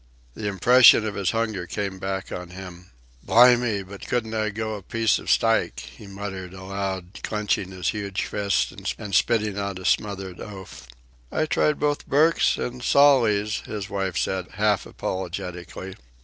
The 0.33 0.47
impression 0.47 1.05
of 1.05 1.13
his 1.13 1.29
hunger 1.29 1.67
came 1.67 1.99
back 1.99 2.31
on 2.31 2.49
him. 2.49 2.89
"Blimey, 3.21 3.83
but 3.83 4.07
couldn't 4.07 4.33
I 4.33 4.49
go 4.49 4.73
a 4.73 4.81
piece 4.81 5.19
of 5.19 5.29
steak!" 5.29 5.79
he 5.95 6.07
muttered 6.07 6.55
aloud, 6.55 7.19
clenching 7.21 7.69
his 7.69 7.89
huge 7.89 8.25
fists 8.25 8.73
and 8.97 9.13
spitting 9.13 9.59
out 9.59 9.77
a 9.77 9.85
smothered 9.85 10.39
oath. 10.39 10.87
"I 11.31 11.45
tried 11.45 11.79
both 11.79 12.07
Burke's 12.07 12.57
an' 12.57 12.81
Sawley's," 12.81 13.57
his 13.67 13.91
wife 13.91 14.17
said 14.17 14.47
half 14.53 14.87
apologetically. 14.87 15.93